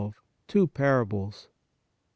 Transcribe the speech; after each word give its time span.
12. 0.01 0.15
Two 0.47 0.65
PARABLES 0.67 1.47
I. 1.47 1.53